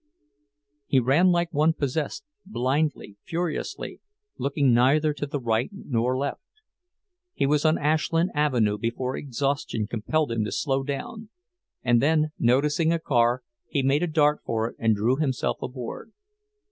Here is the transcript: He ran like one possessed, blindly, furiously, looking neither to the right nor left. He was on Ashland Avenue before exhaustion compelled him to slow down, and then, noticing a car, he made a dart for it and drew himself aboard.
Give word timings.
He 0.87 0.99
ran 0.99 1.29
like 1.29 1.53
one 1.53 1.73
possessed, 1.73 2.23
blindly, 2.43 3.17
furiously, 3.23 4.01
looking 4.39 4.73
neither 4.73 5.13
to 5.13 5.27
the 5.27 5.39
right 5.39 5.69
nor 5.71 6.17
left. 6.17 6.41
He 7.35 7.45
was 7.45 7.65
on 7.65 7.77
Ashland 7.77 8.31
Avenue 8.33 8.79
before 8.79 9.15
exhaustion 9.15 9.85
compelled 9.85 10.31
him 10.31 10.43
to 10.43 10.51
slow 10.51 10.81
down, 10.81 11.29
and 11.83 12.01
then, 12.01 12.31
noticing 12.39 12.91
a 12.91 12.97
car, 12.97 13.43
he 13.67 13.83
made 13.83 14.01
a 14.01 14.07
dart 14.07 14.41
for 14.43 14.69
it 14.71 14.75
and 14.79 14.95
drew 14.95 15.17
himself 15.17 15.61
aboard. 15.61 16.11